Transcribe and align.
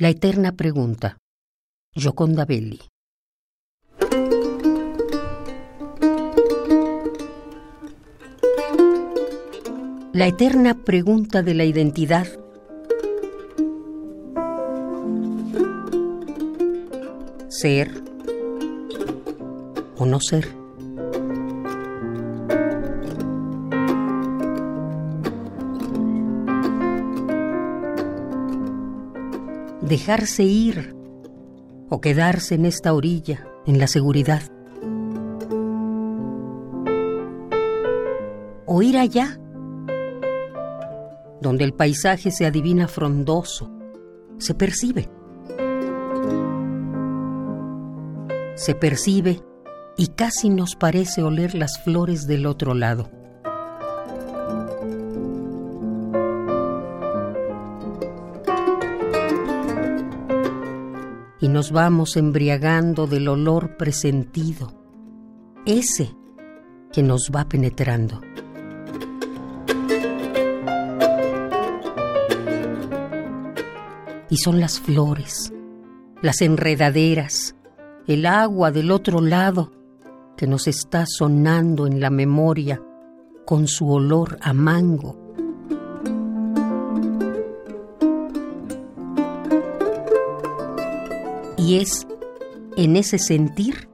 La 0.00 0.08
eterna 0.08 0.52
pregunta. 0.52 1.18
Gioconda 1.94 2.46
Belli. 2.46 2.80
La 10.14 10.26
eterna 10.26 10.82
pregunta 10.86 11.42
de 11.42 11.52
la 11.52 11.64
identidad. 11.64 12.26
Ser 17.50 17.90
o 19.98 20.06
no 20.06 20.18
ser. 20.18 20.59
Dejarse 29.90 30.44
ir 30.44 30.94
o 31.88 32.00
quedarse 32.00 32.54
en 32.54 32.64
esta 32.64 32.94
orilla, 32.94 33.44
en 33.66 33.80
la 33.80 33.88
seguridad. 33.88 34.40
O 38.66 38.82
ir 38.82 38.96
allá, 38.96 39.36
donde 41.40 41.64
el 41.64 41.72
paisaje 41.72 42.30
se 42.30 42.46
adivina 42.46 42.86
frondoso, 42.86 43.68
se 44.38 44.54
percibe. 44.54 45.10
Se 48.54 48.76
percibe 48.76 49.42
y 49.96 50.06
casi 50.06 50.50
nos 50.50 50.76
parece 50.76 51.24
oler 51.24 51.56
las 51.56 51.82
flores 51.82 52.28
del 52.28 52.46
otro 52.46 52.74
lado. 52.74 53.10
Y 61.40 61.48
nos 61.48 61.72
vamos 61.72 62.16
embriagando 62.16 63.06
del 63.06 63.28
olor 63.28 63.76
presentido, 63.76 64.72
ese 65.64 66.14
que 66.92 67.02
nos 67.02 67.30
va 67.34 67.48
penetrando. 67.48 68.20
Y 74.28 74.36
son 74.36 74.60
las 74.60 74.78
flores, 74.78 75.52
las 76.22 76.40
enredaderas, 76.42 77.56
el 78.06 78.26
agua 78.26 78.70
del 78.70 78.90
otro 78.90 79.20
lado 79.20 79.72
que 80.36 80.46
nos 80.46 80.68
está 80.68 81.04
sonando 81.06 81.86
en 81.86 82.00
la 82.00 82.10
memoria 82.10 82.82
con 83.44 83.66
su 83.66 83.90
olor 83.90 84.38
a 84.40 84.52
mango. 84.52 85.29
Y 91.60 91.76
es 91.76 92.06
en 92.78 92.96
ese 92.96 93.18
sentir 93.18 93.90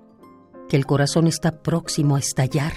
que 0.69 0.77
el 0.77 0.86
corazón 0.86 1.27
está 1.27 1.62
próximo 1.62 2.14
a 2.14 2.20
estallar. 2.20 2.72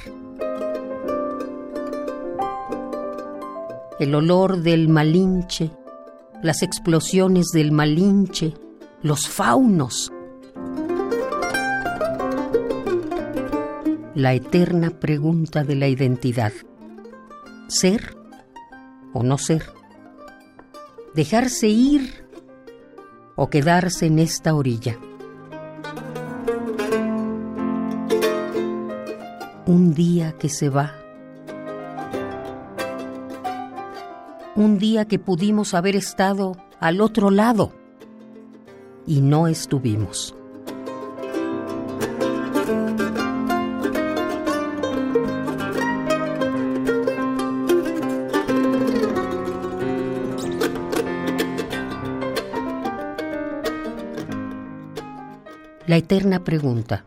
El 4.00 4.16
olor 4.16 4.64
del 4.64 4.90
malinche, 4.90 5.70
las 6.42 6.64
explosiones 6.64 7.50
del 7.54 7.72
malinche, 7.72 8.56
los 9.04 9.30
faunos. 9.30 10.12
La 14.16 14.34
eterna 14.34 14.90
pregunta 15.00 15.64
de 15.64 15.76
la 15.76 15.88
identidad. 15.88 16.54
¿Ser 17.68 18.18
o 19.14 19.22
no 19.22 19.38
ser? 19.38 19.66
¿Dejarse 21.14 21.68
ir 21.68 22.29
o 23.40 23.50
quedarse 23.50 24.08
en 24.08 24.20
esta 24.20 24.54
orilla? 24.54 24.98
Un 29.66 29.94
día 29.94 30.34
que 30.34 30.50
se 30.50 30.68
va 30.68 31.00
un 34.60 34.78
día 34.78 35.06
que 35.06 35.20
pudimos 35.20 35.74
haber 35.74 35.96
estado 35.96 36.58
al 36.82 37.00
otro 37.00 37.32
lado 37.32 37.72
y 39.08 39.22
no 39.22 39.48
estuvimos. 39.48 40.36
La 55.90 55.96
eterna 55.98 56.44
pregunta. 56.44 57.04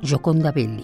Gioconda 0.00 0.50
Belli. 0.50 0.82